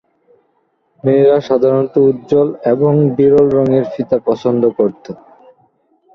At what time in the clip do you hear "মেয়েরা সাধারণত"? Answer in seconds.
1.03-1.93